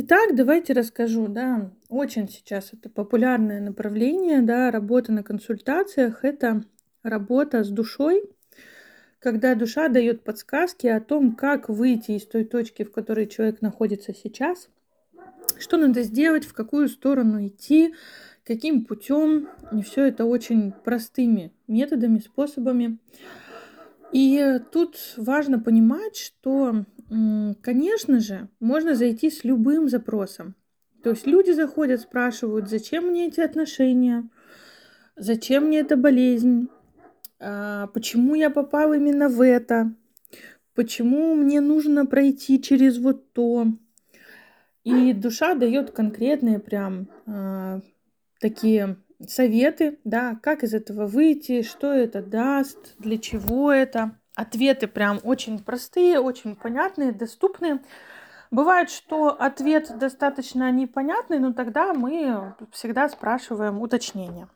Итак, 0.00 0.36
давайте 0.36 0.74
расскажу, 0.74 1.26
да, 1.26 1.72
очень 1.88 2.28
сейчас 2.28 2.72
это 2.72 2.88
популярное 2.88 3.60
направление, 3.60 4.42
да, 4.42 4.70
работа 4.70 5.10
на 5.10 5.24
консультациях, 5.24 6.24
это 6.24 6.62
работа 7.02 7.64
с 7.64 7.68
душой, 7.68 8.22
когда 9.18 9.56
душа 9.56 9.88
дает 9.88 10.22
подсказки 10.22 10.86
о 10.86 11.00
том, 11.00 11.34
как 11.34 11.68
выйти 11.68 12.12
из 12.12 12.28
той 12.28 12.44
точки, 12.44 12.84
в 12.84 12.92
которой 12.92 13.26
человек 13.26 13.60
находится 13.60 14.14
сейчас, 14.14 14.68
что 15.58 15.76
надо 15.76 16.04
сделать, 16.04 16.44
в 16.44 16.52
какую 16.52 16.86
сторону 16.88 17.44
идти, 17.44 17.92
каким 18.44 18.84
путем. 18.84 19.48
И 19.72 19.82
все 19.82 20.06
это 20.06 20.26
очень 20.26 20.70
простыми 20.70 21.52
методами, 21.66 22.20
способами. 22.20 22.98
И 24.12 24.60
тут 24.70 24.96
важно 25.16 25.58
понимать, 25.58 26.16
что, 26.16 26.84
конечно 27.62 28.20
же, 28.20 28.48
можно 28.60 28.94
зайти 28.94 29.30
с 29.30 29.44
любым 29.44 29.88
запросом. 29.88 30.54
То 31.02 31.10
есть 31.10 31.26
люди 31.26 31.52
заходят, 31.52 32.00
спрашивают, 32.00 32.68
зачем 32.68 33.06
мне 33.06 33.28
эти 33.28 33.40
отношения, 33.40 34.28
зачем 35.16 35.64
мне 35.64 35.80
эта 35.80 35.96
болезнь, 35.96 36.68
а, 37.40 37.86
почему 37.88 38.34
я 38.34 38.50
попал 38.50 38.92
именно 38.92 39.28
в 39.28 39.40
это, 39.40 39.94
почему 40.74 41.34
мне 41.34 41.60
нужно 41.60 42.04
пройти 42.04 42.60
через 42.60 42.98
вот 42.98 43.32
то. 43.32 43.66
И 44.84 45.12
душа 45.12 45.54
дает 45.54 45.90
конкретные 45.90 46.58
прям 46.60 47.08
э, 47.26 47.80
такие 48.40 48.96
советы, 49.26 49.98
да, 50.04 50.38
как 50.42 50.62
из 50.62 50.72
этого 50.74 51.06
выйти, 51.06 51.62
что 51.62 51.92
это 51.92 52.22
даст, 52.22 52.94
для 52.98 53.18
чего 53.18 53.72
это. 53.72 54.18
Ответы 54.38 54.86
прям 54.86 55.18
очень 55.24 55.58
простые, 55.58 56.20
очень 56.20 56.54
понятные, 56.54 57.10
доступные. 57.10 57.82
Бывает, 58.52 58.88
что 58.88 59.30
ответ 59.30 59.98
достаточно 59.98 60.70
непонятный, 60.70 61.40
но 61.40 61.52
тогда 61.52 61.92
мы 61.92 62.54
всегда 62.70 63.08
спрашиваем 63.08 63.82
уточнение. 63.82 64.46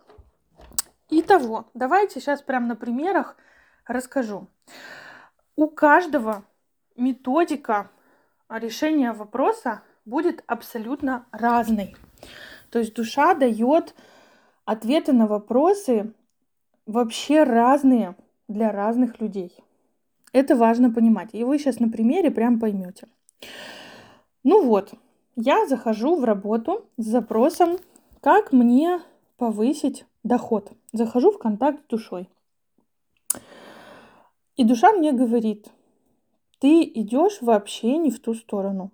Итого, 1.10 1.64
давайте 1.74 2.20
сейчас 2.20 2.42
прям 2.42 2.68
на 2.68 2.76
примерах 2.76 3.36
расскажу. 3.84 4.46
У 5.56 5.66
каждого 5.66 6.44
методика 6.94 7.90
решения 8.48 9.12
вопроса 9.12 9.82
будет 10.04 10.44
абсолютно 10.46 11.26
разной. 11.32 11.96
То 12.70 12.78
есть 12.78 12.94
душа 12.94 13.34
дает 13.34 13.96
ответы 14.64 15.12
на 15.12 15.26
вопросы 15.26 16.14
вообще 16.86 17.42
разные 17.42 18.14
для 18.46 18.70
разных 18.70 19.20
людей. 19.20 19.52
Это 20.32 20.56
важно 20.56 20.90
понимать. 20.90 21.30
И 21.32 21.44
вы 21.44 21.58
сейчас 21.58 21.78
на 21.78 21.88
примере 21.88 22.30
прям 22.30 22.58
поймете. 22.58 23.06
Ну 24.44 24.64
вот, 24.64 24.94
я 25.36 25.66
захожу 25.66 26.16
в 26.16 26.24
работу 26.24 26.86
с 26.96 27.04
запросом, 27.04 27.78
как 28.20 28.52
мне 28.52 29.00
повысить 29.36 30.04
доход. 30.24 30.72
Захожу 30.92 31.30
в 31.30 31.38
контакт 31.38 31.84
с 31.84 31.88
душой. 31.88 32.28
И 34.56 34.64
душа 34.64 34.92
мне 34.92 35.12
говорит, 35.12 35.68
ты 36.58 36.82
идешь 36.82 37.38
вообще 37.40 37.96
не 37.96 38.10
в 38.10 38.20
ту 38.20 38.34
сторону. 38.34 38.90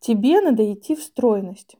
Тебе 0.00 0.40
надо 0.40 0.72
идти 0.72 0.94
в 0.94 1.02
стройность. 1.02 1.76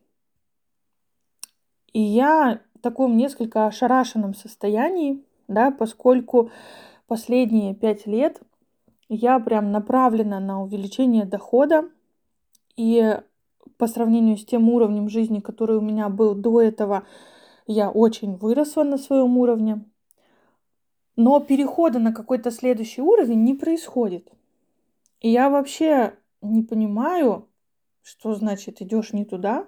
И 1.93 2.01
я 2.01 2.61
в 2.75 2.79
таком 2.81 3.17
несколько 3.17 3.67
ошарашенном 3.67 4.35
состоянии, 4.35 5.25
да, 5.49 5.71
поскольку 5.71 6.51
последние 7.11 7.75
пять 7.75 8.07
лет 8.07 8.41
я 9.09 9.41
прям 9.41 9.73
направлена 9.73 10.39
на 10.39 10.63
увеличение 10.63 11.25
дохода. 11.25 11.91
И 12.77 13.19
по 13.79 13.89
сравнению 13.89 14.37
с 14.37 14.45
тем 14.45 14.69
уровнем 14.69 15.09
жизни, 15.09 15.41
который 15.41 15.77
у 15.77 15.81
меня 15.81 16.09
был 16.09 16.37
до 16.37 16.61
этого, 16.61 17.03
я 17.67 17.91
очень 17.91 18.37
выросла 18.37 18.85
на 18.85 18.97
своем 18.97 19.37
уровне. 19.39 19.85
Но 21.17 21.41
перехода 21.41 21.99
на 21.99 22.13
какой-то 22.13 22.53
следующий 22.53 23.03
уровень 23.03 23.43
не 23.43 23.55
происходит. 23.55 24.31
И 25.19 25.31
я 25.31 25.51
вообще 25.51 26.15
не 26.43 26.63
понимаю, 26.63 27.49
что 28.03 28.35
значит 28.35 28.81
идешь 28.83 29.13
не 29.13 29.25
туда, 29.25 29.67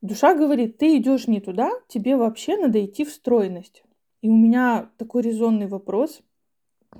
Душа 0.00 0.34
говорит, 0.34 0.78
ты 0.78 0.96
идешь 0.96 1.28
не 1.28 1.40
туда, 1.40 1.70
тебе 1.86 2.16
вообще 2.16 2.56
надо 2.56 2.84
идти 2.84 3.04
в 3.04 3.10
стройность. 3.10 3.84
И 4.20 4.28
у 4.28 4.36
меня 4.36 4.90
такой 4.96 5.22
резонный 5.22 5.66
вопрос. 5.66 6.22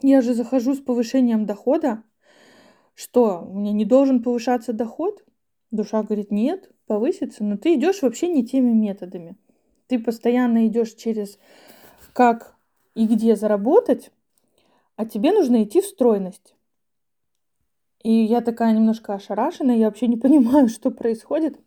Я 0.03 0.21
же 0.21 0.35
захожу 0.35 0.75
с 0.75 0.81
повышением 0.81 1.47
дохода. 1.47 2.03
Что, 2.95 3.47
у 3.49 3.59
меня 3.59 3.73
не 3.73 3.85
должен 3.85 4.23
повышаться 4.23 4.73
доход? 4.73 5.25
Душа 5.71 6.03
говорит, 6.03 6.31
нет, 6.31 6.71
повысится, 6.87 7.45
но 7.45 7.57
ты 7.57 7.75
идешь 7.75 8.03
вообще 8.03 8.29
не 8.29 8.47
теми 8.47 8.71
методами. 8.73 9.37
Ты 9.87 9.99
постоянно 9.99 10.67
идешь 10.67 10.95
через 10.95 11.39
как 12.13 12.57
и 12.95 13.07
где 13.07 13.37
заработать, 13.37 14.11
а 14.97 15.07
тебе 15.07 15.33
нужно 15.33 15.63
идти 15.63 15.81
в 15.81 15.87
стройность. 15.87 16.55
И 18.03 18.13
я 18.13 18.41
такая 18.41 18.73
немножко 18.73 19.15
ошарашена, 19.15 19.73
я 19.73 19.87
вообще 19.87 20.07
не 20.07 20.17
понимаю, 20.19 20.69
что 20.69 20.91
происходит 20.91 21.61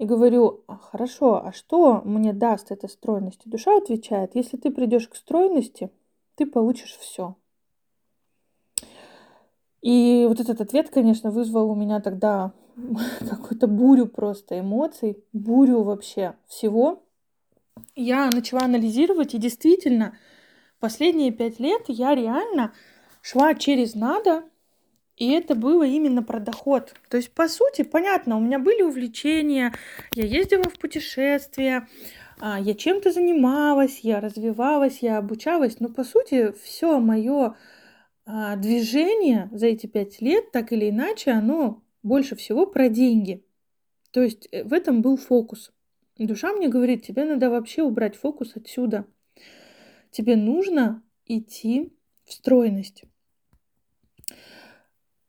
и 0.00 0.06
говорю, 0.06 0.64
«А, 0.66 0.78
хорошо, 0.78 1.44
а 1.44 1.52
что 1.52 2.00
мне 2.06 2.32
даст 2.32 2.70
эта 2.70 2.88
стройность? 2.88 3.42
И 3.44 3.50
душа 3.50 3.76
отвечает, 3.76 4.34
если 4.34 4.56
ты 4.56 4.70
придешь 4.70 5.06
к 5.06 5.14
стройности, 5.14 5.90
ты 6.36 6.46
получишь 6.46 6.96
все. 6.98 7.36
И 9.82 10.24
вот 10.26 10.40
этот 10.40 10.62
ответ, 10.62 10.88
конечно, 10.88 11.30
вызвал 11.30 11.70
у 11.70 11.74
меня 11.74 12.00
тогда 12.00 12.52
какую-то 13.28 13.66
бурю 13.66 14.06
просто 14.06 14.60
эмоций, 14.60 15.22
бурю 15.34 15.82
вообще 15.82 16.34
всего. 16.46 17.02
Я 17.94 18.30
начала 18.32 18.62
анализировать, 18.62 19.34
и 19.34 19.38
действительно, 19.38 20.16
последние 20.78 21.30
пять 21.30 21.60
лет 21.60 21.82
я 21.88 22.14
реально 22.14 22.72
шла 23.20 23.52
через 23.52 23.94
надо, 23.94 24.44
и 25.20 25.32
это 25.32 25.54
было 25.54 25.84
именно 25.84 26.22
про 26.22 26.40
доход. 26.40 26.94
То 27.10 27.18
есть, 27.18 27.30
по 27.32 27.46
сути, 27.46 27.82
понятно, 27.82 28.38
у 28.38 28.40
меня 28.40 28.58
были 28.58 28.80
увлечения, 28.80 29.74
я 30.14 30.24
ездила 30.24 30.64
в 30.64 30.78
путешествия, 30.78 31.86
а, 32.40 32.58
я 32.58 32.72
чем-то 32.72 33.12
занималась, 33.12 34.00
я 34.00 34.20
развивалась, 34.20 35.00
я 35.02 35.18
обучалась, 35.18 35.78
но 35.78 35.90
по 35.90 36.04
сути 36.04 36.52
все 36.62 36.98
мое 36.98 37.54
а, 38.24 38.56
движение 38.56 39.50
за 39.52 39.66
эти 39.66 39.86
пять 39.86 40.22
лет, 40.22 40.52
так 40.52 40.72
или 40.72 40.88
иначе, 40.88 41.32
оно 41.32 41.82
больше 42.02 42.34
всего 42.34 42.64
про 42.64 42.88
деньги. 42.88 43.44
То 44.12 44.22
есть 44.22 44.48
э, 44.50 44.64
в 44.64 44.72
этом 44.72 45.02
был 45.02 45.18
фокус. 45.18 45.70
Душа 46.16 46.54
мне 46.54 46.68
говорит, 46.68 47.04
тебе 47.04 47.26
надо 47.26 47.50
вообще 47.50 47.82
убрать 47.82 48.16
фокус 48.16 48.52
отсюда. 48.56 49.04
Тебе 50.10 50.36
нужно 50.36 51.02
идти 51.26 51.92
в 52.24 52.32
стройность. 52.32 53.04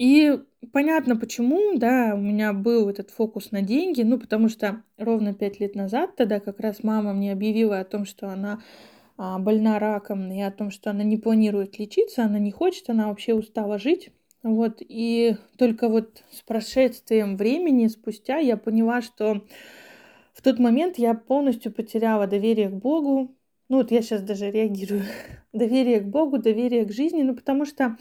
И 0.02 0.40
понятно 0.74 1.16
почему, 1.16 1.78
да, 1.78 2.14
у 2.16 2.18
меня 2.18 2.54
был 2.54 2.90
этот 2.90 3.12
фокус 3.12 3.52
на 3.52 3.62
деньги, 3.62 4.02
ну, 4.02 4.18
потому 4.18 4.50
что 4.50 4.82
ровно 4.98 5.36
пять 5.36 5.60
лет 5.60 5.76
назад 5.76 6.16
тогда 6.16 6.40
как 6.40 6.60
раз 6.60 6.82
мама 6.82 7.14
мне 7.14 7.32
объявила 7.32 7.80
о 7.80 7.86
том, 7.86 8.06
что 8.06 8.28
она 8.28 8.64
а, 9.16 9.38
больна 9.38 9.78
раком, 9.78 10.32
и 10.32 10.42
о 10.42 10.50
том, 10.50 10.72
что 10.72 10.90
она 10.90 11.04
не 11.04 11.18
планирует 11.18 11.78
лечиться, 11.78 12.24
она 12.24 12.40
не 12.40 12.50
хочет, 12.50 12.90
она 12.90 13.10
вообще 13.10 13.36
устала 13.36 13.78
жить. 13.78 14.10
Вот, 14.42 14.78
и 14.80 15.36
только 15.60 15.88
вот 15.88 16.24
с 16.32 16.42
прошествием 16.42 17.38
времени 17.38 17.86
спустя 17.86 18.38
я 18.38 18.58
поняла, 18.58 19.04
что 19.04 19.46
в 20.34 20.42
тот 20.42 20.58
момент 20.58 20.98
я 20.98 21.14
полностью 21.14 21.72
потеряла 21.72 22.26
доверие 22.26 22.70
к 22.70 22.74
Богу. 22.74 23.36
Ну, 23.70 23.78
вот 23.78 23.92
я 23.92 24.02
сейчас 24.02 24.24
даже 24.24 24.50
реагирую. 24.50 25.04
доверие 25.54 26.00
к 26.00 26.06
Богу, 26.06 26.40
доверие 26.40 26.86
к 26.86 26.92
жизни, 26.92 27.22
ну, 27.22 27.36
потому 27.36 27.66
что 27.66 27.98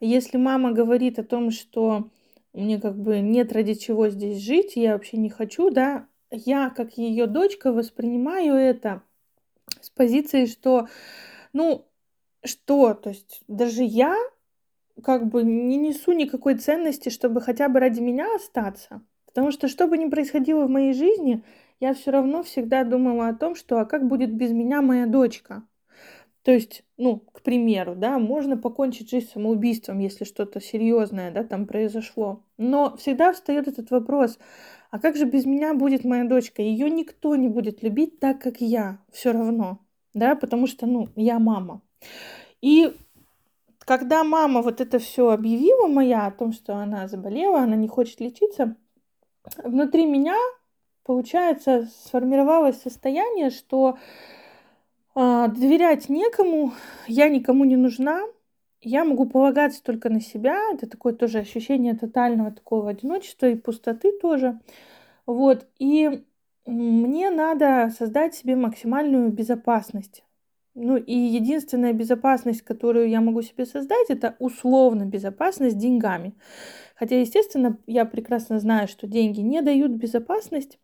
если 0.00 0.36
мама 0.36 0.72
говорит 0.72 1.18
о 1.18 1.24
том, 1.24 1.50
что 1.50 2.10
мне 2.52 2.80
как 2.80 2.96
бы 2.96 3.20
нет 3.20 3.52
ради 3.52 3.74
чего 3.74 4.08
здесь 4.08 4.38
жить, 4.38 4.76
я 4.76 4.92
вообще 4.94 5.16
не 5.18 5.30
хочу, 5.30 5.70
да, 5.70 6.06
я 6.30 6.70
как 6.70 6.96
ее 6.98 7.26
дочка 7.26 7.72
воспринимаю 7.72 8.54
это 8.54 9.02
с 9.80 9.90
позиции, 9.90 10.46
что, 10.46 10.88
ну, 11.52 11.86
что, 12.44 12.94
то 12.94 13.10
есть 13.10 13.42
даже 13.48 13.82
я 13.82 14.16
как 15.02 15.26
бы 15.26 15.42
не 15.42 15.76
несу 15.76 16.12
никакой 16.12 16.56
ценности, 16.56 17.08
чтобы 17.08 17.40
хотя 17.40 17.68
бы 17.68 17.80
ради 17.80 18.00
меня 18.00 18.34
остаться. 18.34 19.02
Потому 19.26 19.50
что 19.50 19.68
что 19.68 19.86
бы 19.86 19.98
ни 19.98 20.08
происходило 20.08 20.64
в 20.64 20.70
моей 20.70 20.94
жизни, 20.94 21.44
я 21.78 21.92
все 21.92 22.10
равно 22.10 22.42
всегда 22.42 22.84
думала 22.84 23.28
о 23.28 23.34
том, 23.34 23.54
что 23.54 23.78
а 23.78 23.84
как 23.84 24.08
будет 24.08 24.34
без 24.34 24.52
меня 24.52 24.80
моя 24.80 25.06
дочка. 25.06 25.62
То 26.46 26.52
есть, 26.52 26.84
ну, 26.96 27.24
к 27.32 27.42
примеру, 27.42 27.96
да, 27.96 28.20
можно 28.20 28.56
покончить 28.56 29.10
жизнь 29.10 29.28
самоубийством, 29.32 29.98
если 29.98 30.22
что-то 30.22 30.60
серьезное, 30.60 31.32
да, 31.32 31.42
там 31.42 31.66
произошло. 31.66 32.44
Но 32.56 32.96
всегда 32.98 33.32
встает 33.32 33.66
этот 33.66 33.90
вопрос, 33.90 34.38
а 34.92 35.00
как 35.00 35.16
же 35.16 35.24
без 35.24 35.44
меня 35.44 35.74
будет 35.74 36.04
моя 36.04 36.22
дочка? 36.22 36.62
Ее 36.62 36.88
никто 36.88 37.34
не 37.34 37.48
будет 37.48 37.82
любить 37.82 38.20
так, 38.20 38.40
как 38.40 38.60
я, 38.60 39.00
все 39.10 39.32
равно, 39.32 39.80
да, 40.14 40.36
потому 40.36 40.68
что, 40.68 40.86
ну, 40.86 41.08
я 41.16 41.40
мама. 41.40 41.82
И 42.62 42.96
когда 43.80 44.22
мама 44.22 44.62
вот 44.62 44.80
это 44.80 45.00
все 45.00 45.30
объявила 45.30 45.88
моя 45.88 46.26
о 46.26 46.30
том, 46.30 46.52
что 46.52 46.76
она 46.76 47.08
заболела, 47.08 47.58
она 47.58 47.74
не 47.74 47.88
хочет 47.88 48.20
лечиться, 48.20 48.76
внутри 49.64 50.06
меня, 50.06 50.36
получается, 51.02 51.88
сформировалось 52.04 52.80
состояние, 52.80 53.50
что 53.50 53.98
доверять 55.16 56.08
некому, 56.08 56.72
я 57.06 57.28
никому 57.28 57.64
не 57.64 57.76
нужна, 57.76 58.22
я 58.82 59.04
могу 59.04 59.26
полагаться 59.26 59.82
только 59.82 60.10
на 60.10 60.20
себя. 60.20 60.60
Это 60.72 60.86
такое 60.88 61.12
тоже 61.12 61.38
ощущение 61.38 61.94
тотального 61.94 62.52
такого 62.52 62.90
одиночества 62.90 63.46
и 63.46 63.56
пустоты 63.56 64.12
тоже. 64.20 64.60
Вот. 65.26 65.66
И 65.78 66.24
мне 66.66 67.30
надо 67.30 67.92
создать 67.96 68.34
себе 68.34 68.56
максимальную 68.56 69.30
безопасность. 69.30 70.22
Ну 70.74 70.96
и 70.96 71.14
единственная 71.14 71.94
безопасность, 71.94 72.60
которую 72.60 73.08
я 73.08 73.22
могу 73.22 73.40
себе 73.40 73.64
создать, 73.64 74.10
это 74.10 74.36
условно 74.38 75.06
безопасность 75.06 75.78
деньгами. 75.78 76.34
Хотя, 76.94 77.18
естественно, 77.18 77.78
я 77.86 78.04
прекрасно 78.04 78.60
знаю, 78.60 78.86
что 78.86 79.06
деньги 79.06 79.40
не 79.40 79.62
дают 79.62 79.92
безопасность. 79.92 80.78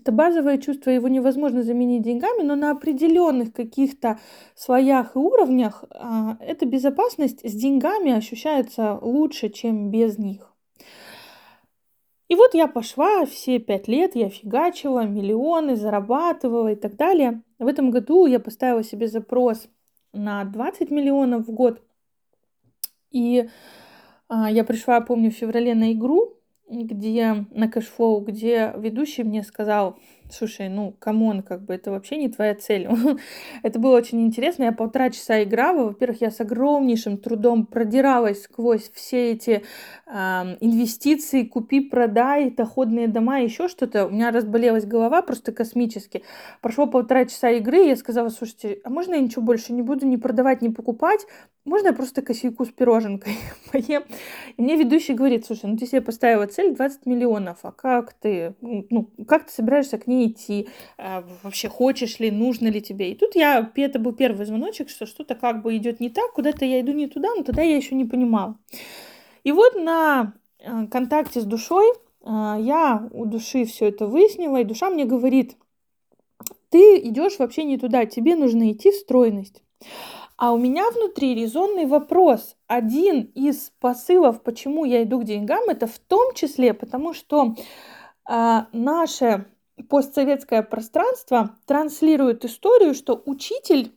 Это 0.00 0.12
базовое 0.12 0.56
чувство, 0.56 0.88
его 0.88 1.08
невозможно 1.08 1.62
заменить 1.62 2.02
деньгами, 2.02 2.42
но 2.42 2.56
на 2.56 2.70
определенных 2.70 3.52
каких-то 3.52 4.18
слоях 4.54 5.14
и 5.14 5.18
уровнях 5.18 5.84
а, 5.90 6.38
эта 6.40 6.64
безопасность 6.64 7.40
с 7.44 7.52
деньгами 7.52 8.12
ощущается 8.12 8.98
лучше, 9.02 9.50
чем 9.50 9.90
без 9.90 10.16
них. 10.16 10.54
И 12.28 12.34
вот 12.34 12.54
я 12.54 12.66
пошла, 12.66 13.26
все 13.26 13.58
пять 13.58 13.88
лет 13.88 14.16
я 14.16 14.30
фигачила, 14.30 15.04
миллионы 15.04 15.76
зарабатывала 15.76 16.68
и 16.72 16.76
так 16.76 16.96
далее. 16.96 17.42
В 17.58 17.66
этом 17.66 17.90
году 17.90 18.24
я 18.24 18.40
поставила 18.40 18.82
себе 18.82 19.06
запрос 19.06 19.68
на 20.14 20.44
20 20.44 20.90
миллионов 20.90 21.46
в 21.46 21.52
год. 21.52 21.82
И 23.10 23.50
а, 24.28 24.50
я 24.50 24.64
пришла, 24.64 25.02
помню, 25.02 25.30
в 25.30 25.34
феврале 25.34 25.74
на 25.74 25.92
игру, 25.92 26.39
где 26.70 27.44
на 27.50 27.68
Cashflow, 27.68 28.20
где 28.20 28.72
ведущий 28.76 29.24
мне 29.24 29.42
сказал, 29.42 29.98
слушай, 30.32 30.68
ну, 30.68 30.94
come 30.98 31.23
on, 31.23 31.42
как 31.42 31.62
бы 31.62 31.74
это 31.74 31.90
вообще 31.90 32.16
не 32.16 32.28
твоя 32.28 32.54
цель. 32.54 32.88
это 33.62 33.78
было 33.78 33.96
очень 33.96 34.22
интересно. 34.22 34.64
Я 34.64 34.72
полтора 34.72 35.10
часа 35.10 35.42
играла. 35.42 35.84
Во-первых, 35.84 36.20
я 36.20 36.30
с 36.30 36.40
огромнейшим 36.40 37.18
трудом 37.18 37.66
продиралась 37.66 38.42
сквозь 38.42 38.90
все 38.94 39.32
эти 39.32 39.62
э, 40.06 40.12
инвестиции, 40.60 41.44
купи, 41.44 41.80
продай, 41.80 42.50
доходные 42.50 43.08
дома, 43.08 43.40
еще 43.40 43.68
что-то. 43.68 44.06
У 44.06 44.10
меня 44.10 44.30
разболелась 44.30 44.84
голова 44.84 45.22
просто 45.22 45.52
космически. 45.52 46.22
Прошло 46.60 46.86
полтора 46.86 47.24
часа 47.24 47.50
игры, 47.50 47.84
и 47.84 47.88
я 47.88 47.96
сказала, 47.96 48.28
слушайте, 48.28 48.80
а 48.84 48.90
можно 48.90 49.14
я 49.14 49.20
ничего 49.20 49.42
больше 49.42 49.72
не 49.72 49.82
буду 49.82 50.06
ни 50.06 50.16
продавать, 50.16 50.62
ни 50.62 50.68
покупать? 50.68 51.26
Можно 51.64 51.88
я 51.88 51.92
просто 51.92 52.22
кофейку 52.22 52.64
с 52.64 52.68
пироженкой 52.68 53.36
поем? 53.72 54.02
И 54.56 54.62
мне 54.62 54.76
ведущий 54.76 55.14
говорит, 55.14 55.46
слушай, 55.46 55.66
ну 55.66 55.76
ты 55.76 55.86
себе 55.86 56.00
поставила 56.00 56.46
цель 56.46 56.74
20 56.74 57.06
миллионов, 57.06 57.58
а 57.62 57.72
как 57.72 58.14
ты, 58.14 58.54
ну, 58.60 59.10
как 59.28 59.46
ты 59.46 59.52
собираешься 59.52 59.98
к 59.98 60.06
ней 60.06 60.19
идти, 60.26 60.68
а, 60.98 61.24
вообще 61.42 61.68
хочешь 61.68 62.18
ли, 62.18 62.30
нужно 62.30 62.68
ли 62.68 62.80
тебе. 62.80 63.12
И 63.12 63.14
тут 63.14 63.34
я, 63.34 63.70
это 63.74 63.98
был 63.98 64.12
первый 64.12 64.46
звоночек, 64.46 64.88
что 64.90 65.06
что-то 65.06 65.34
как 65.34 65.62
бы 65.62 65.76
идет 65.76 66.00
не 66.00 66.10
так, 66.10 66.32
куда-то 66.32 66.64
я 66.64 66.80
иду 66.80 66.92
не 66.92 67.06
туда, 67.06 67.28
но 67.36 67.42
тогда 67.42 67.62
я 67.62 67.76
еще 67.76 67.94
не 67.94 68.04
понимала. 68.04 68.56
И 69.44 69.52
вот 69.52 69.74
на 69.74 70.34
э, 70.58 70.86
контакте 70.86 71.40
с 71.40 71.44
душой 71.44 71.86
э, 71.88 71.96
я 72.24 73.08
у 73.12 73.24
души 73.24 73.64
все 73.64 73.86
это 73.88 74.06
выяснила, 74.06 74.60
и 74.60 74.64
душа 74.64 74.90
мне 74.90 75.04
говорит, 75.04 75.56
ты 76.70 76.98
идешь 76.98 77.38
вообще 77.38 77.64
не 77.64 77.78
туда, 77.78 78.06
тебе 78.06 78.36
нужно 78.36 78.70
идти 78.70 78.90
в 78.90 78.94
стройность. 78.94 79.62
А 80.36 80.52
у 80.52 80.58
меня 80.58 80.90
внутри 80.90 81.34
резонный 81.34 81.84
вопрос. 81.84 82.56
Один 82.66 83.30
из 83.34 83.72
посылов, 83.78 84.42
почему 84.42 84.86
я 84.86 85.02
иду 85.02 85.20
к 85.20 85.24
деньгам, 85.24 85.68
это 85.68 85.86
в 85.86 85.98
том 85.98 86.32
числе 86.34 86.72
потому, 86.72 87.12
что 87.12 87.56
э, 88.26 88.60
наше 88.72 89.44
постсоветское 89.88 90.62
пространство 90.62 91.56
транслирует 91.66 92.44
историю, 92.44 92.94
что 92.94 93.22
учитель 93.26 93.92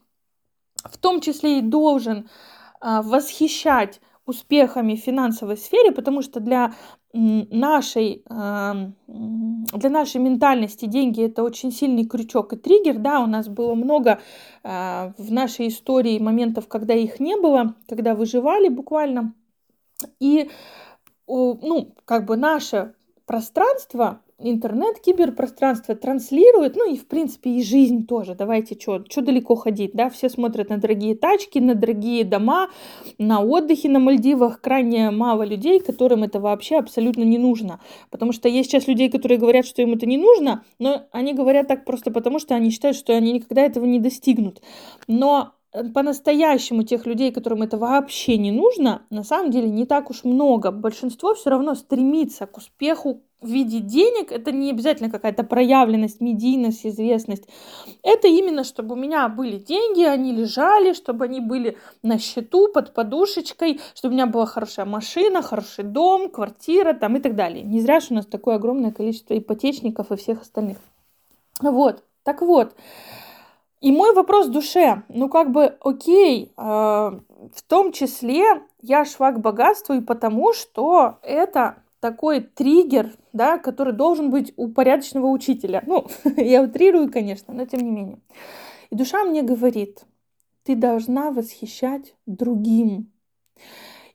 в 0.84 0.98
том 0.98 1.22
числе 1.22 1.60
и 1.60 1.62
должен 1.62 2.30
а, 2.80 3.02
восхищать 3.02 4.02
успехами 4.26 4.96
в 4.96 5.00
финансовой 5.00 5.58
сфере, 5.58 5.92
потому 5.92 6.22
что 6.22 6.40
для 6.40 6.74
нашей, 7.14 8.24
а, 8.28 8.90
для 9.08 9.90
нашей 9.90 10.20
ментальности 10.20 10.86
деньги 10.86 11.24
это 11.24 11.44
очень 11.44 11.72
сильный 11.72 12.06
крючок 12.06 12.54
и 12.54 12.56
триггер. 12.56 12.98
Да, 12.98 13.20
у 13.20 13.28
нас 13.28 13.48
было 13.48 13.76
много 13.76 14.20
а, 14.64 15.14
в 15.18 15.32
нашей 15.32 15.68
истории 15.68 16.20
моментов, 16.20 16.68
когда 16.68 16.94
их 16.94 17.20
не 17.20 17.36
было, 17.36 17.76
когда 17.88 18.16
выживали 18.16 18.70
буквально. 18.70 19.34
И 20.20 20.50
ну, 21.28 21.96
как 22.04 22.26
бы 22.26 22.36
наше 22.36 22.96
пространство 23.26 24.22
интернет, 24.40 25.00
киберпространство 25.00 25.96
транслирует, 25.96 26.76
ну 26.76 26.92
и 26.92 26.98
в 26.98 27.08
принципе 27.08 27.52
и 27.52 27.64
жизнь 27.64 28.06
тоже. 28.06 28.36
Давайте 28.36 28.78
что, 28.80 29.22
далеко 29.22 29.56
ходить, 29.56 29.92
да? 29.94 30.10
Все 30.10 30.30
смотрят 30.30 30.70
на 30.70 30.78
дорогие 30.78 31.16
тачки, 31.16 31.60
на 31.60 31.76
дорогие 31.76 32.24
дома, 32.24 32.70
на 33.18 33.42
отдыхе 33.42 33.90
на 33.90 34.00
Мальдивах. 34.00 34.62
Крайне 34.62 35.12
мало 35.12 35.44
людей, 35.44 35.80
которым 35.80 36.24
это 36.24 36.40
вообще 36.40 36.78
абсолютно 36.78 37.24
не 37.24 37.38
нужно. 37.38 37.80
Потому 38.10 38.32
что 38.32 38.50
есть 38.50 38.70
сейчас 38.70 38.88
людей, 38.88 39.10
которые 39.10 39.40
говорят, 39.40 39.66
что 39.66 39.82
им 39.82 39.94
это 39.94 40.06
не 40.06 40.18
нужно, 40.18 40.64
но 40.80 41.04
они 41.12 41.34
говорят 41.34 41.68
так 41.68 41.86
просто 41.86 42.12
потому, 42.12 42.40
что 42.40 42.56
они 42.56 42.70
считают, 42.72 42.98
что 42.98 43.14
они 43.14 43.34
никогда 43.34 43.62
этого 43.62 43.86
не 43.86 44.00
достигнут. 44.00 44.62
Но 45.08 45.54
по-настоящему 45.94 46.84
тех 46.84 47.06
людей, 47.06 47.32
которым 47.32 47.64
это 47.64 47.78
вообще 47.78 48.38
не 48.38 48.52
нужно, 48.52 49.02
на 49.10 49.24
самом 49.24 49.52
деле 49.52 49.70
не 49.70 49.86
так 49.86 50.10
уж 50.10 50.24
много. 50.24 50.72
Большинство 50.72 51.34
все 51.34 51.50
равно 51.50 51.76
стремится 51.76 52.46
к 52.46 52.58
успеху, 52.58 53.22
в 53.44 53.48
виде 53.48 53.80
денег, 53.80 54.32
это 54.32 54.52
не 54.52 54.72
обязательно 54.72 55.10
какая-то 55.10 55.44
проявленность, 55.44 56.22
медийность, 56.22 56.86
известность. 56.86 57.44
Это 58.02 58.28
именно, 58.28 58.64
чтобы 58.64 58.96
у 58.96 58.98
меня 58.98 59.28
были 59.28 59.58
деньги, 59.58 60.02
они 60.02 60.32
лежали, 60.32 60.94
чтобы 60.94 61.26
они 61.26 61.42
были 61.42 61.78
на 62.02 62.18
счету, 62.18 62.70
под 62.74 62.94
подушечкой, 62.94 63.82
чтобы 63.94 64.14
у 64.14 64.16
меня 64.16 64.28
была 64.28 64.46
хорошая 64.46 64.86
машина, 64.86 65.42
хороший 65.42 65.84
дом, 65.84 66.30
квартира 66.30 66.94
там 66.94 67.18
и 67.18 67.20
так 67.20 67.36
далее. 67.36 67.64
Не 67.64 67.82
зря 67.82 68.00
же 68.00 68.08
у 68.12 68.14
нас 68.14 68.26
такое 68.26 68.56
огромное 68.56 68.92
количество 68.92 69.38
ипотечников 69.38 70.12
и 70.12 70.16
всех 70.16 70.42
остальных. 70.42 70.78
Вот, 71.60 72.04
так 72.24 72.42
вот. 72.42 72.74
И 73.84 73.92
мой 73.92 74.14
вопрос 74.14 74.48
в 74.48 74.52
душе, 74.52 75.04
ну 75.10 75.28
как 75.28 75.52
бы, 75.52 75.76
окей, 75.82 76.54
э, 76.56 76.62
в 76.62 77.62
том 77.68 77.92
числе 77.92 78.62
я 78.82 79.04
шла 79.04 79.34
к 79.34 79.42
богатству 79.42 79.94
и 79.94 80.00
потому, 80.00 80.54
что 80.54 81.18
это 81.22 81.84
такой 82.00 82.40
триггер, 82.40 83.12
да, 83.34 83.58
который 83.58 83.92
должен 83.92 84.30
быть 84.30 84.54
у 84.56 84.70
порядочного 84.70 85.28
учителя. 85.28 85.84
Ну, 85.86 86.08
я 86.38 86.62
утрирую, 86.62 87.12
конечно, 87.12 87.54
но 87.54 87.66
тем 87.66 87.82
не 87.82 87.92
менее. 87.92 88.20
И 88.90 88.96
душа 88.96 89.26
мне 89.26 89.42
говорит, 89.42 90.06
ты 90.64 90.78
должна 90.78 91.32
восхищать 91.32 92.16
другим. 92.26 93.12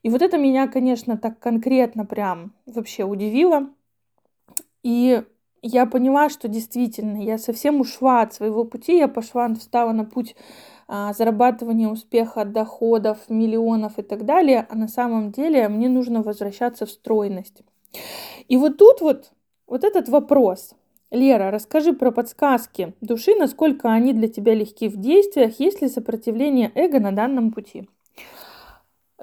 И 0.02 0.08
вот 0.08 0.22
это 0.22 0.38
меня, 0.38 0.66
конечно, 0.68 1.18
так 1.18 1.38
конкретно 1.40 2.06
прям 2.06 2.54
вообще 2.64 3.04
удивило. 3.04 3.68
И 4.82 5.22
я 5.62 5.86
поняла, 5.86 6.28
что 6.28 6.48
действительно 6.48 7.22
я 7.22 7.38
совсем 7.38 7.80
ушла 7.80 8.22
от 8.22 8.34
своего 8.34 8.64
пути, 8.64 8.96
я 8.96 9.08
пошла, 9.08 9.52
встала 9.54 9.92
на 9.92 10.04
путь 10.04 10.36
а, 10.86 11.12
зарабатывания 11.12 11.88
успеха, 11.88 12.44
доходов, 12.44 13.18
миллионов 13.28 13.98
и 13.98 14.02
так 14.02 14.24
далее, 14.24 14.66
а 14.70 14.74
на 14.74 14.88
самом 14.88 15.32
деле 15.32 15.68
мне 15.68 15.88
нужно 15.88 16.22
возвращаться 16.22 16.86
в 16.86 16.90
стройность. 16.90 17.62
И 18.48 18.56
вот 18.56 18.78
тут 18.78 19.00
вот, 19.00 19.32
вот 19.66 19.84
этот 19.84 20.08
вопрос. 20.08 20.74
Лера, 21.10 21.50
расскажи 21.50 21.94
про 21.94 22.10
подсказки 22.10 22.92
души, 23.00 23.34
насколько 23.34 23.90
они 23.90 24.12
для 24.12 24.28
тебя 24.28 24.54
легки 24.54 24.88
в 24.88 24.96
действиях, 24.96 25.58
есть 25.58 25.80
ли 25.80 25.88
сопротивление 25.88 26.70
эго 26.74 27.00
на 27.00 27.12
данном 27.12 27.50
пути. 27.50 27.88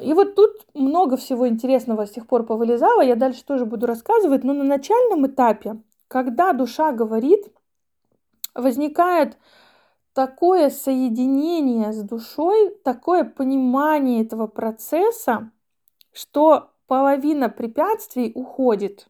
И 0.02 0.14
вот 0.14 0.36
тут 0.36 0.66
много 0.74 1.16
всего 1.16 1.48
интересного 1.48 2.06
с 2.06 2.12
тех 2.12 2.28
пор 2.28 2.44
повылезало, 2.44 3.02
я 3.02 3.16
дальше 3.16 3.46
тоже 3.46 3.66
буду 3.66 3.86
рассказывать, 3.86 4.44
но 4.44 4.54
на 4.54 4.64
начальном 4.64 5.26
этапе, 5.26 5.78
когда 6.16 6.54
душа 6.54 6.94
говорит, 6.94 7.44
возникает 8.54 9.38
такое 10.14 10.70
соединение 10.70 11.92
с 11.92 12.02
душой, 12.04 12.70
такое 12.86 13.26
понимание 13.26 14.24
этого 14.24 14.48
процесса, 14.48 15.52
что 16.14 16.70
половина 16.88 17.50
препятствий 17.50 18.32
уходит. 18.34 19.08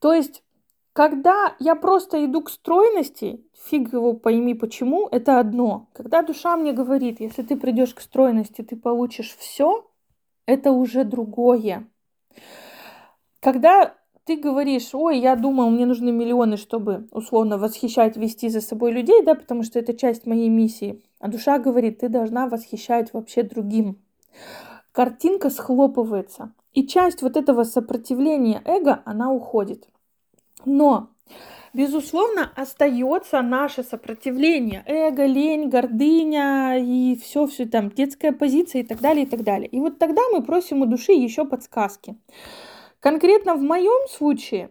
То 0.00 0.12
есть, 0.12 0.44
когда 0.92 1.56
я 1.58 1.74
просто 1.74 2.22
иду 2.26 2.42
к 2.42 2.50
стройности, 2.50 3.42
фиг 3.54 3.90
его 3.94 4.12
пойми 4.12 4.52
почему, 4.52 5.08
это 5.10 5.40
одно. 5.40 5.88
Когда 5.94 6.20
душа 6.20 6.58
мне 6.58 6.74
говорит, 6.74 7.20
если 7.20 7.42
ты 7.42 7.56
придешь 7.56 7.94
к 7.94 8.02
стройности, 8.02 8.60
ты 8.60 8.76
получишь 8.76 9.34
все, 9.38 9.90
это 10.44 10.72
уже 10.72 11.04
другое. 11.04 11.88
Когда 13.40 13.94
ты 14.24 14.36
говоришь, 14.36 14.94
ой, 14.94 15.18
я 15.18 15.34
думал, 15.34 15.70
мне 15.70 15.84
нужны 15.84 16.12
миллионы, 16.12 16.56
чтобы 16.56 17.08
условно 17.10 17.58
восхищать, 17.58 18.16
вести 18.16 18.48
за 18.48 18.60
собой 18.60 18.92
людей, 18.92 19.22
да, 19.22 19.34
потому 19.34 19.62
что 19.64 19.78
это 19.78 19.94
часть 19.94 20.26
моей 20.26 20.48
миссии. 20.48 21.02
А 21.18 21.28
душа 21.28 21.58
говорит, 21.58 21.98
ты 21.98 22.08
должна 22.08 22.48
восхищать 22.48 23.12
вообще 23.12 23.42
другим. 23.42 23.98
картинка 24.92 25.50
схлопывается. 25.50 26.52
И 26.72 26.86
часть 26.86 27.22
вот 27.22 27.36
этого 27.36 27.64
сопротивления 27.64 28.62
эго, 28.64 29.02
она 29.04 29.32
уходит. 29.32 29.88
Но 30.64 31.08
безусловно, 31.74 32.50
остается 32.54 33.42
наше 33.42 33.82
сопротивление, 33.82 34.84
эго, 34.86 35.26
лень, 35.26 35.68
гордыня 35.68 36.78
и 36.78 37.16
все, 37.16 37.46
все 37.46 37.66
там, 37.66 37.90
детская 37.90 38.32
позиция 38.32 38.82
и 38.82 38.84
так 38.84 39.00
далее, 39.00 39.24
и 39.26 39.28
так 39.28 39.42
далее. 39.42 39.68
И 39.68 39.80
вот 39.80 39.98
тогда 39.98 40.22
мы 40.32 40.42
просим 40.42 40.82
у 40.82 40.86
души 40.86 41.12
еще 41.12 41.44
подсказки. 41.44 42.16
Конкретно 43.02 43.56
в 43.56 43.62
моем 43.62 44.08
случае 44.08 44.70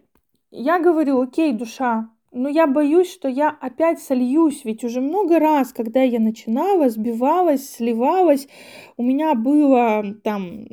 я 0.50 0.80
говорю, 0.80 1.20
окей, 1.20 1.52
душа, 1.52 2.08
но 2.30 2.48
я 2.48 2.66
боюсь, 2.66 3.12
что 3.12 3.28
я 3.28 3.50
опять 3.50 4.00
сольюсь, 4.00 4.64
ведь 4.64 4.84
уже 4.84 5.02
много 5.02 5.38
раз, 5.38 5.74
когда 5.74 6.00
я 6.00 6.18
начинала, 6.18 6.88
сбивалась, 6.88 7.68
сливалась, 7.68 8.48
у 8.96 9.02
меня 9.02 9.34
было 9.34 10.02
там 10.24 10.66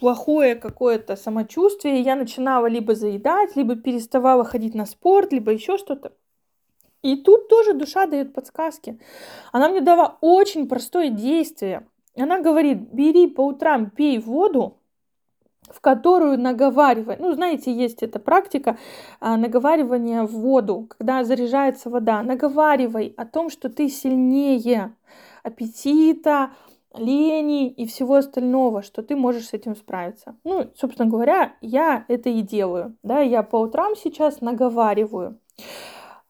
плохое 0.00 0.54
какое-то 0.54 1.16
самочувствие, 1.16 2.00
я 2.00 2.16
начинала 2.16 2.64
либо 2.64 2.94
заедать, 2.94 3.56
либо 3.56 3.76
переставала 3.76 4.42
ходить 4.44 4.74
на 4.74 4.86
спорт, 4.86 5.34
либо 5.34 5.52
еще 5.52 5.76
что-то. 5.76 6.14
И 7.02 7.16
тут 7.16 7.50
тоже 7.50 7.74
душа 7.74 8.06
дает 8.06 8.32
подсказки. 8.32 8.98
Она 9.52 9.68
мне 9.68 9.82
дала 9.82 10.16
очень 10.22 10.66
простое 10.66 11.10
действие. 11.10 11.86
Она 12.16 12.40
говорит, 12.40 12.90
бери 12.90 13.26
по 13.26 13.42
утрам, 13.42 13.90
пей 13.90 14.18
воду, 14.18 14.78
в 15.70 15.80
которую 15.80 16.38
наговаривай. 16.38 17.16
Ну, 17.18 17.32
знаете, 17.32 17.72
есть 17.72 18.02
эта 18.02 18.18
практика 18.18 18.78
а, 19.20 19.36
наговаривания 19.36 20.22
в 20.22 20.32
воду, 20.32 20.86
когда 20.88 21.24
заряжается 21.24 21.90
вода. 21.90 22.22
Наговаривай 22.22 23.14
о 23.16 23.26
том, 23.26 23.50
что 23.50 23.68
ты 23.68 23.88
сильнее 23.88 24.94
аппетита, 25.42 26.50
лени 26.98 27.68
и 27.68 27.86
всего 27.86 28.14
остального, 28.14 28.82
что 28.82 29.02
ты 29.02 29.16
можешь 29.16 29.48
с 29.48 29.52
этим 29.52 29.76
справиться. 29.76 30.36
Ну, 30.44 30.70
собственно 30.76 31.08
говоря, 31.08 31.54
я 31.60 32.04
это 32.08 32.30
и 32.30 32.42
делаю. 32.42 32.96
Да, 33.02 33.20
я 33.20 33.42
по 33.42 33.56
утрам 33.56 33.94
сейчас 33.96 34.40
наговариваю. 34.40 35.38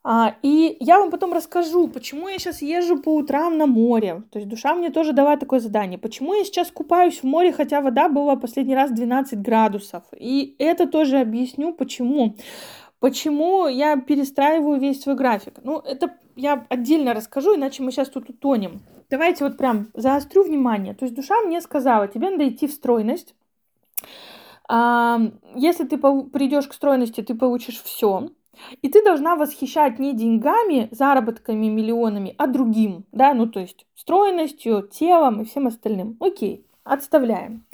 А, 0.08 0.36
и 0.40 0.76
я 0.78 1.00
вам 1.00 1.10
потом 1.10 1.32
расскажу, 1.32 1.88
почему 1.88 2.28
я 2.28 2.38
сейчас 2.38 2.62
езжу 2.62 3.02
по 3.02 3.12
утрам 3.12 3.58
на 3.58 3.66
море. 3.66 4.22
То 4.30 4.38
есть 4.38 4.48
душа 4.48 4.72
мне 4.76 4.90
тоже 4.90 5.12
дала 5.12 5.36
такое 5.36 5.58
задание. 5.58 5.98
Почему 5.98 6.32
я 6.32 6.44
сейчас 6.44 6.70
купаюсь 6.70 7.18
в 7.18 7.24
море, 7.24 7.52
хотя 7.52 7.80
вода 7.80 8.08
была 8.08 8.36
последний 8.36 8.76
раз 8.76 8.92
12 8.92 9.42
градусов. 9.42 10.04
И 10.16 10.54
это 10.60 10.86
тоже 10.86 11.18
объясню, 11.18 11.72
почему. 11.72 12.36
Почему 13.00 13.66
я 13.66 13.96
перестраиваю 13.96 14.78
весь 14.78 15.02
свой 15.02 15.16
график. 15.16 15.54
Ну, 15.64 15.80
это 15.80 16.14
я 16.36 16.64
отдельно 16.68 17.12
расскажу, 17.12 17.56
иначе 17.56 17.82
мы 17.82 17.90
сейчас 17.90 18.08
тут 18.08 18.30
утонем. 18.30 18.82
Давайте 19.10 19.42
вот 19.42 19.56
прям 19.56 19.88
заострю 19.92 20.44
внимание. 20.44 20.94
То 20.94 21.04
есть 21.04 21.16
душа 21.16 21.40
мне 21.40 21.60
сказала, 21.60 22.06
тебе 22.06 22.30
надо 22.30 22.48
идти 22.48 22.68
в 22.68 22.72
стройность. 22.72 23.34
Если 24.70 25.84
ты 25.84 25.98
придешь 25.98 26.68
к 26.68 26.74
стройности, 26.74 27.22
ты 27.22 27.34
получишь 27.34 27.82
все. 27.82 28.28
И 28.82 28.88
ты 28.88 29.02
должна 29.04 29.36
восхищать 29.36 29.98
не 29.98 30.12
деньгами, 30.14 30.88
заработками, 30.90 31.66
миллионами, 31.66 32.34
а 32.38 32.46
другим, 32.46 33.04
да, 33.12 33.34
ну 33.34 33.46
то 33.46 33.60
есть 33.60 33.86
стройностью, 33.94 34.88
телом 34.92 35.42
и 35.42 35.44
всем 35.44 35.66
остальным. 35.66 36.16
Окей, 36.20 36.66
отставляем. 36.84 37.64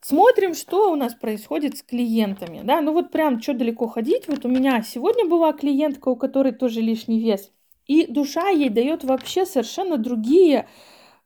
Смотрим, 0.00 0.54
что 0.54 0.92
у 0.92 0.94
нас 0.94 1.14
происходит 1.14 1.76
с 1.76 1.82
клиентами, 1.82 2.60
да, 2.64 2.80
ну 2.80 2.92
вот 2.92 3.10
прям 3.10 3.42
что 3.42 3.54
далеко 3.54 3.88
ходить, 3.88 4.28
вот 4.28 4.44
у 4.44 4.48
меня 4.48 4.82
сегодня 4.82 5.26
была 5.26 5.52
клиентка, 5.52 6.08
у 6.08 6.16
которой 6.16 6.52
тоже 6.52 6.80
лишний 6.80 7.20
вес, 7.20 7.50
и 7.86 8.06
душа 8.06 8.48
ей 8.48 8.68
дает 8.68 9.04
вообще 9.04 9.44
совершенно 9.44 9.96
другие 9.96 10.68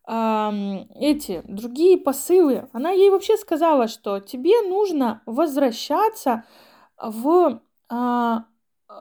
эти, 0.05 1.43
другие 1.45 1.97
посылы. 1.97 2.69
Она 2.73 2.91
ей 2.91 3.09
вообще 3.11 3.37
сказала, 3.37 3.87
что 3.87 4.19
тебе 4.19 4.61
нужно 4.63 5.23
возвращаться 5.27 6.45
в 7.01 7.61
э, 7.89 8.37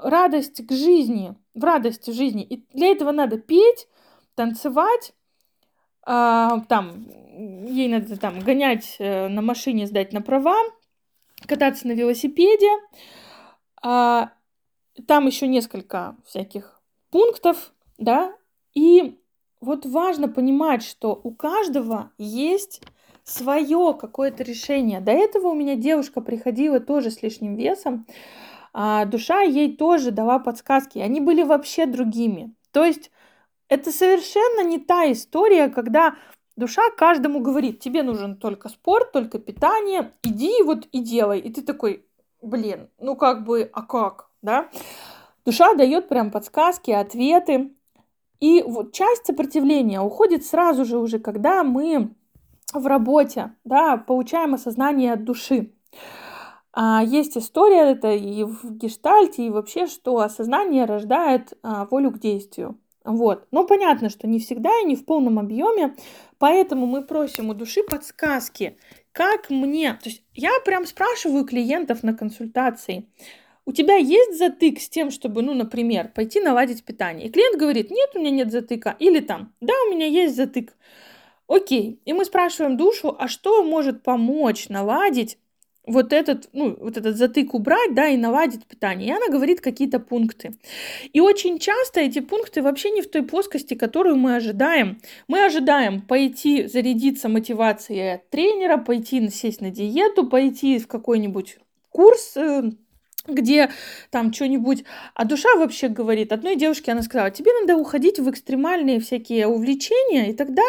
радость 0.03 0.65
к 0.65 0.71
жизни, 0.71 1.36
в 1.53 1.63
радость 1.63 2.07
в 2.07 2.13
жизни. 2.13 2.43
И 2.43 2.65
для 2.74 2.88
этого 2.88 3.12
надо 3.12 3.38
петь, 3.38 3.88
танцевать, 4.36 5.13
а, 6.03 6.62
там, 6.62 7.05
ей 7.65 7.88
надо 7.88 8.17
там 8.17 8.39
гонять 8.39 8.95
э, 9.00 9.27
на 9.27 9.41
машине, 9.41 9.86
сдать 9.86 10.13
на 10.13 10.21
права, 10.21 10.57
кататься 11.48 11.88
на 11.88 11.91
велосипеде. 11.91 12.69
А, 13.81 14.31
там 15.07 15.27
еще 15.27 15.48
несколько 15.48 16.15
всяких 16.25 16.81
пунктов, 17.12 17.74
да, 17.98 18.33
и 18.74 19.19
вот 19.60 19.86
важно 19.86 20.27
понимать, 20.27 20.83
что 20.83 21.19
у 21.24 21.31
каждого 21.31 22.12
есть 22.17 22.81
свое 23.24 23.95
какое-то 24.00 24.43
решение. 24.43 25.00
До 25.01 25.12
этого 25.12 25.50
у 25.50 25.53
меня 25.53 25.75
девушка 25.75 26.21
приходила 26.21 26.79
тоже 26.79 27.12
с 27.12 27.21
лишним 27.21 27.55
весом, 27.55 28.07
а 28.73 29.05
душа 29.05 29.41
ей 29.41 29.75
тоже 29.75 30.11
дала 30.11 30.39
подсказки. 30.39 30.99
Они 30.99 31.19
были 31.19 31.43
вообще 31.43 31.85
другими. 31.85 32.53
То 32.71 32.83
есть 32.83 33.11
это 33.67 33.91
совершенно 33.91 34.63
не 34.67 34.79
та 34.79 35.11
история, 35.11 35.69
когда 35.69 36.15
душа 36.55 36.81
каждому 36.97 37.39
говорит, 37.39 37.79
тебе 37.79 38.03
нужен 38.03 38.37
только 38.37 38.69
спорт, 38.69 39.11
только 39.11 39.39
питание, 39.39 40.11
иди 40.23 40.61
вот 40.63 40.85
и 40.91 40.99
делай. 40.99 41.39
И 41.39 41.51
ты 41.51 41.61
такой, 41.61 42.05
блин, 42.41 42.89
ну 42.99 43.15
как 43.15 43.43
бы, 43.45 43.69
а 43.73 43.81
как, 43.81 44.29
да? 44.41 44.69
Душа 45.45 45.73
дает 45.73 46.07
прям 46.07 46.31
подсказки, 46.31 46.91
ответы. 46.91 47.71
И 48.39 48.63
вот 48.63 48.93
часть 48.93 49.25
сопротивления 49.25 50.01
уходит 50.01 50.45
сразу 50.45 50.85
же 50.85 50.97
уже, 50.97 51.19
когда 51.19 51.63
мы 51.63 52.13
в 52.73 52.87
работе, 52.87 53.53
да, 53.63 53.97
получаем 53.97 54.53
осознание 54.53 55.13
от 55.13 55.23
души. 55.23 55.73
А, 56.73 57.03
есть 57.03 57.37
история, 57.37 57.91
это 57.91 58.13
и 58.13 58.43
в 58.43 58.77
гештальте, 58.77 59.45
и 59.45 59.49
вообще, 59.49 59.87
что 59.87 60.19
осознание 60.19 60.85
рождает 60.85 61.53
а, 61.63 61.85
волю 61.85 62.11
к 62.11 62.19
действию. 62.19 62.77
Вот. 63.03 63.47
Но 63.51 63.65
понятно, 63.65 64.09
что 64.09 64.27
не 64.27 64.39
всегда 64.39 64.69
и 64.79 64.85
не 64.85 64.95
в 64.95 65.05
полном 65.05 65.39
объеме, 65.39 65.95
поэтому 66.37 66.85
мы 66.85 67.03
просим 67.03 67.49
у 67.49 67.53
души 67.53 67.83
подсказки, 67.83 68.77
как 69.11 69.49
мне... 69.49 69.93
То 69.93 70.09
есть 70.09 70.23
я 70.33 70.51
прям 70.63 70.85
спрашиваю 70.85 71.45
клиентов 71.45 72.03
на 72.03 72.13
консультации, 72.13 73.07
у 73.65 73.73
тебя 73.73 73.95
есть 73.95 74.37
затык 74.37 74.79
с 74.79 74.89
тем, 74.89 75.11
чтобы, 75.11 75.41
ну, 75.43 75.53
например, 75.53 76.11
пойти 76.13 76.39
наладить 76.41 76.83
питание? 76.83 77.27
И 77.27 77.31
клиент 77.31 77.59
говорит, 77.59 77.91
нет, 77.91 78.09
у 78.15 78.19
меня 78.19 78.31
нет 78.31 78.51
затыка. 78.51 78.95
Или 78.97 79.19
там, 79.19 79.53
да, 79.61 79.73
у 79.87 79.91
меня 79.91 80.07
есть 80.07 80.35
затык. 80.35 80.75
Окей. 81.47 82.01
И 82.05 82.13
мы 82.13 82.25
спрашиваем 82.25 82.75
душу, 82.75 83.15
а 83.17 83.27
что 83.27 83.63
может 83.63 84.03
помочь 84.03 84.69
наладить 84.69 85.37
вот 85.85 86.13
этот, 86.13 86.50
ну, 86.53 86.77
вот 86.79 86.97
этот 86.97 87.17
затык 87.17 87.53
убрать, 87.53 87.93
да, 87.93 88.07
и 88.07 88.17
наладить 88.17 88.65
питание. 88.65 89.09
И 89.09 89.11
она 89.11 89.27
говорит 89.29 89.61
какие-то 89.61 90.00
пункты. 90.00 90.53
И 91.11 91.19
очень 91.19 91.59
часто 91.59 92.01
эти 92.01 92.19
пункты 92.19 92.61
вообще 92.61 92.91
не 92.91 93.01
в 93.01 93.09
той 93.09 93.23
плоскости, 93.23 93.73
которую 93.73 94.15
мы 94.15 94.35
ожидаем. 94.35 95.01
Мы 95.27 95.43
ожидаем 95.43 96.01
пойти 96.01 96.67
зарядиться 96.67 97.29
мотивацией 97.29 98.15
от 98.15 98.29
тренера, 98.29 98.77
пойти 98.77 99.29
сесть 99.29 99.61
на 99.61 99.71
диету, 99.71 100.27
пойти 100.27 100.79
в 100.79 100.88
какой-нибудь 100.88 101.57
курс, 101.89 102.38
э, 102.38 102.71
где 103.27 103.71
там 104.09 104.33
что-нибудь, 104.33 104.83
а 105.13 105.25
душа 105.25 105.49
вообще 105.55 105.87
говорит, 105.87 106.31
одной 106.31 106.55
девушке 106.55 106.91
она 106.91 107.03
сказала, 107.03 107.29
тебе 107.29 107.51
надо 107.59 107.77
уходить 107.77 108.19
в 108.19 108.29
экстремальные 108.29 108.99
всякие 108.99 109.47
увлечения, 109.47 110.31
и 110.31 110.33
тогда 110.33 110.63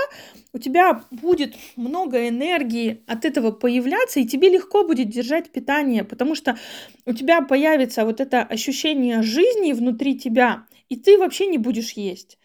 у 0.53 0.59
тебя 0.59 1.05
будет 1.11 1.55
много 1.77 2.29
энергии 2.29 3.03
от 3.07 3.25
этого 3.25 3.53
появляться, 3.53 4.21
и 4.21 4.27
тебе 4.27 4.51
легко 4.51 4.85
будет 4.85 5.09
держать 5.09 5.51
питание, 5.51 6.05
потому 6.05 6.35
что 6.35 6.59
у 7.07 7.13
тебя 7.13 7.41
появится 7.41 8.05
вот 8.05 8.21
это 8.21 8.43
ощущение 8.43 9.23
жизни 9.23 9.73
внутри 9.73 10.19
тебя, 10.19 10.67
и 10.89 10.97
ты 10.97 11.17
вообще 11.19 11.47
не 11.47 11.59
будешь 11.59 11.93
есть. 11.93 12.39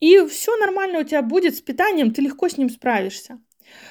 И 0.00 0.18
все 0.26 0.56
нормально 0.56 0.98
у 0.98 1.04
тебя 1.04 1.22
будет 1.22 1.54
с 1.54 1.60
питанием, 1.60 2.12
ты 2.12 2.22
легко 2.22 2.48
с 2.48 2.58
ним 2.58 2.68
справишься. 2.68 3.38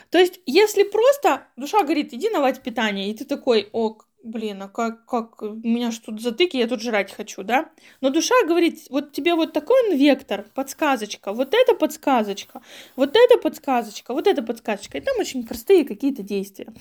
То 0.09 0.19
есть, 0.19 0.39
если 0.45 0.83
просто 0.83 1.47
душа 1.55 1.81
говорит, 1.83 2.13
иди 2.13 2.29
наладь 2.29 2.61
питание, 2.61 3.09
и 3.09 3.13
ты 3.15 3.25
такой, 3.25 3.69
ок, 3.71 4.07
блин, 4.23 4.63
а 4.63 4.69
как, 4.69 5.05
как, 5.05 5.41
у 5.41 5.55
меня 5.55 5.91
же 5.91 5.99
тут 6.01 6.21
затыки, 6.21 6.57
я 6.57 6.67
тут 6.67 6.81
жрать 6.81 7.11
хочу, 7.11 7.43
да? 7.43 7.69
Но 8.01 8.09
душа 8.09 8.35
говорит, 8.47 8.79
вот 8.89 9.11
тебе 9.11 9.35
вот 9.35 9.53
такой 9.53 9.95
вектор, 9.95 10.45
подсказочка, 10.55 11.33
вот 11.33 11.53
эта 11.53 11.75
подсказочка, 11.75 12.61
вот 12.95 13.15
эта 13.15 13.37
подсказочка, 13.37 14.13
вот 14.13 14.27
эта 14.27 14.41
подсказочка. 14.41 14.97
И 14.97 15.01
там 15.01 15.15
очень 15.19 15.45
простые 15.45 15.85
какие-то 15.85 16.23
действия. 16.23 16.73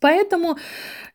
Поэтому 0.00 0.58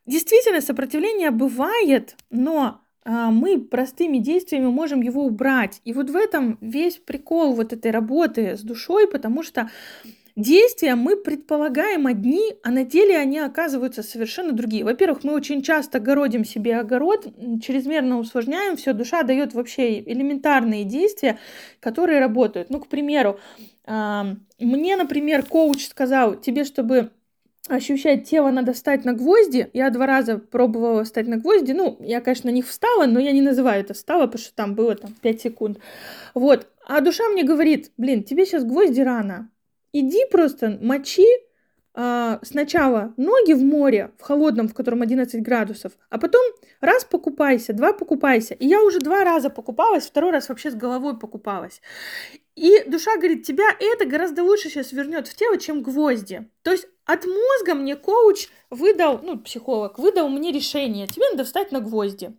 действительно 0.05 0.61
сопротивление 0.61 1.29
бывает, 1.29 2.15
но 2.31 2.81
а, 3.05 3.29
мы 3.29 3.59
простыми 3.61 4.17
действиями 4.17 4.65
можем 4.65 5.01
его 5.01 5.25
убрать. 5.25 5.81
И 5.85 5.93
вот 5.93 6.09
в 6.09 6.15
этом 6.15 6.57
весь 6.59 6.97
прикол 6.97 7.53
вот 7.53 7.71
этой 7.71 7.91
работы 7.91 8.57
с 8.57 8.61
душой, 8.61 9.07
потому 9.07 9.43
что 9.43 9.69
действия 10.39 10.95
мы 10.95 11.15
предполагаем 11.15 12.07
одни, 12.07 12.55
а 12.63 12.71
на 12.71 12.83
деле 12.83 13.17
они 13.17 13.39
оказываются 13.39 14.03
совершенно 14.03 14.51
другие. 14.51 14.83
Во-первых, 14.83 15.23
мы 15.23 15.33
очень 15.33 15.61
часто 15.61 15.99
городим 15.99 16.45
себе 16.45 16.77
огород, 16.77 17.27
чрезмерно 17.61 18.19
усложняем 18.19 18.75
все, 18.77 18.93
душа 18.93 19.23
дает 19.23 19.53
вообще 19.53 19.99
элементарные 19.99 20.83
действия, 20.83 21.37
которые 21.79 22.19
работают. 22.19 22.69
Ну, 22.69 22.79
к 22.79 22.87
примеру, 22.87 23.39
мне, 23.85 24.97
например, 24.97 25.45
коуч 25.45 25.87
сказал, 25.87 26.35
тебе, 26.35 26.63
чтобы 26.63 27.11
ощущать 27.67 28.27
тело, 28.27 28.49
надо 28.49 28.73
встать 28.73 29.05
на 29.05 29.13
гвозди. 29.13 29.69
Я 29.73 29.89
два 29.91 30.07
раза 30.07 30.39
пробовала 30.39 31.03
встать 31.03 31.27
на 31.27 31.37
гвозди. 31.37 31.73
Ну, 31.73 31.97
я, 31.99 32.19
конечно, 32.21 32.49
на 32.49 32.55
них 32.55 32.67
встала, 32.67 33.05
но 33.05 33.19
я 33.19 33.31
не 33.31 33.41
называю 33.41 33.81
это 33.81 33.93
встала, 33.93 34.25
потому 34.25 34.41
что 34.41 34.55
там 34.55 34.73
было 34.75 34.95
там 34.95 35.13
5 35.21 35.41
секунд. 35.41 35.79
Вот. 36.33 36.67
А 36.87 37.01
душа 37.01 37.27
мне 37.29 37.43
говорит, 37.43 37.91
блин, 37.97 38.23
тебе 38.23 38.45
сейчас 38.45 38.63
гвозди 38.63 39.01
рано. 39.01 39.51
Иди 39.91 40.25
просто 40.31 40.77
мочи 40.81 41.25
а, 42.01 42.39
сначала 42.43 43.13
ноги 43.17 43.53
в 43.53 43.61
море, 43.61 44.11
в 44.17 44.21
холодном, 44.21 44.67
в 44.67 44.73
котором 44.73 45.01
11 45.01 45.41
градусов, 45.41 45.93
а 46.09 46.17
потом 46.17 46.41
раз 46.79 47.03
покупайся, 47.03 47.73
два 47.73 47.93
покупайся. 47.93 48.53
И 48.53 48.67
я 48.67 48.81
уже 48.83 48.99
два 48.99 49.23
раза 49.23 49.49
покупалась, 49.49 50.05
второй 50.05 50.31
раз 50.31 50.49
вообще 50.49 50.71
с 50.71 50.75
головой 50.75 51.19
покупалась. 51.19 51.81
И 52.55 52.83
душа 52.87 53.15
говорит, 53.17 53.45
тебя 53.45 53.65
это 53.79 54.05
гораздо 54.05 54.43
лучше 54.43 54.69
сейчас 54.69 54.91
вернет 54.91 55.27
в 55.27 55.35
тело, 55.35 55.57
чем 55.57 55.81
гвозди. 55.81 56.47
То 56.61 56.71
есть 56.71 56.87
от 57.05 57.25
мозга 57.25 57.73
мне 57.73 57.95
коуч 57.95 58.49
выдал, 58.69 59.19
ну, 59.23 59.39
психолог, 59.39 59.97
выдал 59.97 60.29
мне 60.29 60.51
решение, 60.51 61.07
тебе 61.07 61.27
надо 61.31 61.43
встать 61.43 61.71
на 61.71 61.79
гвозди. 61.79 62.33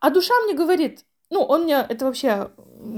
А 0.00 0.10
душа 0.10 0.34
мне 0.44 0.54
говорит, 0.54 1.04
ну, 1.30 1.42
он 1.42 1.64
мне 1.64 1.76
это 1.88 2.04
вообще 2.04 2.50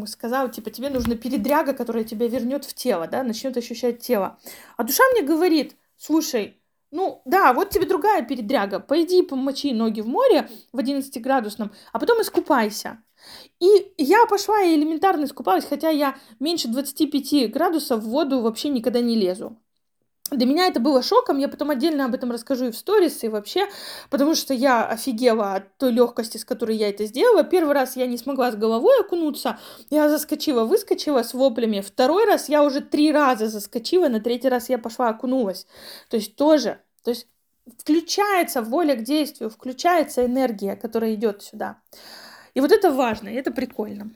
сказал, 0.06 0.50
типа, 0.50 0.70
тебе 0.70 0.88
нужна 0.88 1.16
передряга, 1.16 1.74
которая 1.74 2.04
тебя 2.04 2.28
вернет 2.28 2.64
в 2.64 2.74
тело, 2.74 3.06
да, 3.06 3.22
начнет 3.22 3.56
ощущать 3.56 4.00
тело. 4.00 4.38
А 4.76 4.84
душа 4.84 5.02
мне 5.12 5.22
говорит, 5.22 5.76
слушай, 5.96 6.58
ну, 6.90 7.22
да, 7.24 7.52
вот 7.52 7.70
тебе 7.70 7.86
другая 7.86 8.22
передряга. 8.22 8.78
Пойди 8.80 9.22
помочи 9.22 9.72
ноги 9.72 10.00
в 10.00 10.08
море 10.08 10.48
в 10.72 10.78
11-градусном, 10.78 11.72
а 11.92 11.98
потом 11.98 12.20
искупайся. 12.20 13.02
И 13.60 13.92
я 13.98 14.26
пошла 14.26 14.62
и 14.62 14.74
элементарно 14.74 15.24
искупалась, 15.24 15.64
хотя 15.64 15.90
я 15.90 16.16
меньше 16.40 16.68
25 16.68 17.50
градусов 17.50 18.02
в 18.02 18.08
воду 18.08 18.40
вообще 18.40 18.68
никогда 18.68 19.00
не 19.00 19.14
лезу. 19.14 19.56
Для 20.32 20.46
меня 20.46 20.66
это 20.66 20.80
было 20.80 21.02
шоком, 21.02 21.38
я 21.38 21.48
потом 21.48 21.70
отдельно 21.70 22.06
об 22.06 22.14
этом 22.14 22.30
расскажу 22.30 22.66
и 22.66 22.70
в 22.70 22.76
сторис, 22.76 23.22
и 23.22 23.28
вообще, 23.28 23.68
потому 24.08 24.34
что 24.34 24.54
я 24.54 24.86
офигела 24.86 25.54
от 25.54 25.76
той 25.76 25.92
легкости, 25.92 26.38
с 26.38 26.44
которой 26.44 26.76
я 26.76 26.88
это 26.88 27.04
сделала. 27.04 27.44
Первый 27.44 27.74
раз 27.74 27.96
я 27.96 28.06
не 28.06 28.16
смогла 28.16 28.50
с 28.50 28.56
головой 28.56 29.00
окунуться, 29.00 29.58
я 29.90 30.08
заскочила, 30.08 30.64
выскочила 30.64 31.22
с 31.22 31.34
воплями. 31.34 31.80
Второй 31.80 32.24
раз 32.24 32.48
я 32.48 32.62
уже 32.64 32.80
три 32.80 33.12
раза 33.12 33.48
заскочила, 33.48 34.08
на 34.08 34.20
третий 34.20 34.48
раз 34.48 34.70
я 34.70 34.78
пошла 34.78 35.10
окунулась. 35.10 35.66
То 36.08 36.16
есть 36.16 36.34
тоже, 36.36 36.80
то 37.04 37.10
есть 37.10 37.26
включается 37.78 38.62
воля 38.62 38.96
к 38.96 39.02
действию, 39.02 39.50
включается 39.50 40.24
энергия, 40.24 40.76
которая 40.76 41.14
идет 41.14 41.42
сюда. 41.42 41.76
И 42.54 42.60
вот 42.60 42.72
это 42.72 42.90
важно, 42.90 43.28
и 43.28 43.34
это 43.34 43.50
прикольно. 43.50 44.10